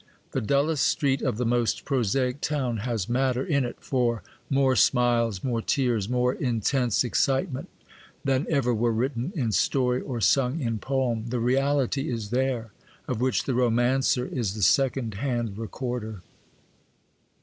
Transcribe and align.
The 0.31 0.41
dullest 0.41 0.87
street 0.87 1.21
of 1.21 1.37
the 1.37 1.45
most 1.45 1.85
prosaic 1.85 2.41
town 2.41 2.77
has 2.77 3.07
matter 3.07 3.45
in 3.45 3.63
it 3.63 3.77
for 3.81 4.23
more 4.49 4.75
smiles, 4.75 5.43
more 5.43 5.61
tears, 5.61 6.09
more 6.09 6.33
intense 6.33 7.03
excitement, 7.03 7.69
than 8.25 8.47
ever 8.49 8.73
were 8.73 8.91
written 8.91 9.31
in 9.35 9.51
story 9.51 10.01
or 10.01 10.19
sung 10.19 10.59
in 10.59 10.79
poem; 10.79 11.25
the 11.27 11.39
reality 11.39 12.09
is 12.11 12.31
there, 12.31 12.71
of 13.07 13.21
which 13.21 13.43
the 13.43 13.53
romancer 13.53 14.25
is 14.25 14.55
the 14.55 14.63
second 14.63 15.13
hand 15.13 15.55
recorder. 15.59 16.23